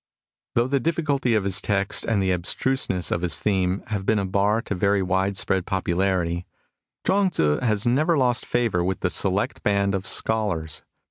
Though 0.55 0.65
the 0.65 0.79
diifficulty 0.81 1.37
of 1.37 1.43
his 1.43 1.61
text 1.61 2.05
and 2.05 2.23
the 2.23 2.31
abstruseness 2.31 3.11
of 3.11 3.21
his 3.21 3.37
theme 3.37 3.83
have 3.89 4.03
been 4.03 4.17
a 4.17 4.25
bar 4.25 4.63
to 4.63 4.73
very 4.73 5.03
wide 5.03 5.37
spread 5.37 5.67
popularity, 5.67 6.47
Chuang 7.05 7.29
Tzu 7.29 7.59
has 7.59 7.85
never 7.85 8.17
lost 8.17 8.47
favour 8.47 8.83
with 8.83 9.01
the 9.01 9.11
select 9.11 9.61
band 9.61 9.93
of 9.93 10.07
scholars. 10.07 10.81